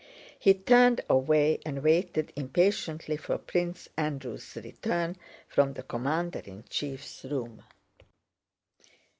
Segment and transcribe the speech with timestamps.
[0.39, 5.15] He turned away and waited impatiently for Prince Andrew's return
[5.47, 7.63] from the commander in chief's room.